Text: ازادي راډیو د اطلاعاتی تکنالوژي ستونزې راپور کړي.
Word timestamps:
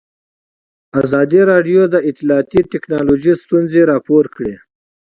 ازادي 1.03 1.41
راډیو 1.51 1.81
د 1.93 1.95
اطلاعاتی 2.09 2.61
تکنالوژي 2.73 3.33
ستونزې 3.43 3.81
راپور 3.91 4.23
کړي. 4.35 4.55